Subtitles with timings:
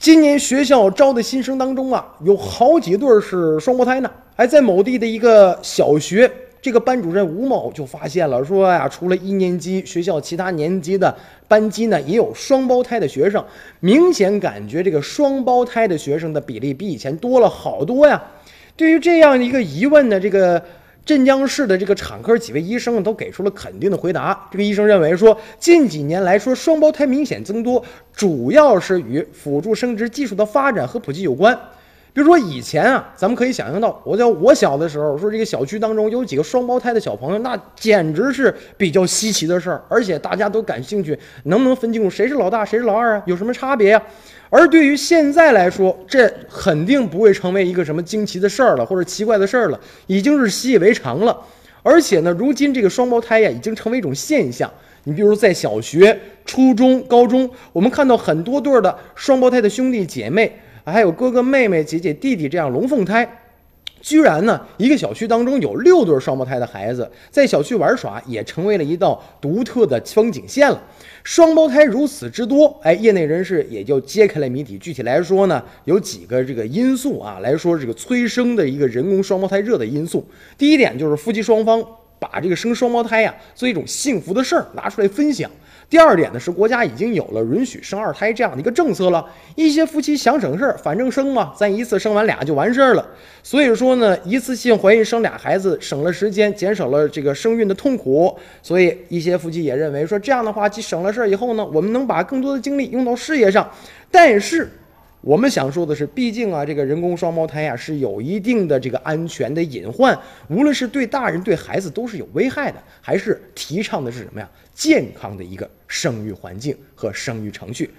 [0.00, 4.10] 今年学校招的新生当中啊，有好几对儿是双胞胎呢。
[4.34, 6.30] 哎，在某地的一个小学，
[6.62, 11.14] 这个班主任吴某就发现了，说呀，除了一年级，学校其他年级的
[11.46, 13.44] 班级呢，也有双胞胎的学生。
[13.80, 18.22] 明显感觉这个双胞胎的学生的比例比以前多了好多呀。
[18.74, 20.62] 对于这样一个疑问呢，这个。
[21.04, 24.48] 镇江市的这个产科几位医生都给出了肯定的回答。
[24.50, 31.58] 这个医生认为说，近几年来说双胞胎明显增多，主要是与辅助生殖技术的发展和普及有关。
[32.12, 43.22] 比如说以前啊，咱们可以想象到，我在我小的时候，说这个小区当中有几个双胞胎的小朋友，那简直是比较稀奇的事儿，而且大家都感兴趣，能不能分清楚谁是老大，谁是老二啊？
[43.26, 44.02] 有什么差别呀？
[44.48, 51.38] 而对于现在来说，这肯定不会成为一个什么惊奇的事儿了，或者奇怪的事儿了，已经是习以为常了。
[51.84, 54.68] 而且呢，如今这个双胞胎呀，已经成为一种现象。
[55.04, 60.52] 你比如在小学、初中、高中，我们看到很多对儿的双胞胎的兄弟姐妹。
[60.84, 63.28] 还有哥哥妹妹、姐姐弟弟这样龙凤胎，
[64.00, 70.82] 居然呢，一个小区当中有六对双胞胎的孩子在小区玩耍，也成为了一道独特的风景线了。
[71.22, 74.78] 双胞胎如此之多，哎，业内人士也就揭开了谜底。
[74.78, 80.26] 具体来说呢，有几个这个因素啊，来说这个催生的一个人工双胞胎热的因素。
[80.56, 81.84] 第一点就是夫妻双方
[82.20, 85.50] 把这个生双胞胎呀，做一种幸福的事儿拿出来分享。
[85.88, 89.26] 第二点呢，是国家已经有了允许生二胎这样的一个政策了。
[89.56, 93.04] 一些夫妻想省事儿，反正生嘛，咱一次生完俩就完事儿了。
[93.42, 98.32] 所以说呢，一次性怀孕生俩孩子，省了时间，减少了这个生孕的痛苦。
[98.62, 103.68] 所以一些夫妻也认为说，这样的话，既省了事儿以后呢，我们能把更多的精力用到事业上。
[104.10, 104.70] 但是。
[105.22, 110.18] 我们想说的是，毕竟啊，这个人工双胞胎呀是有一定的这个安全的隐患，
[110.48, 114.48] 无论是对大人对孩子都是有危害的，还是提倡的是什么呀？
[114.72, 117.90] 健康的一个生育环境和生育程序。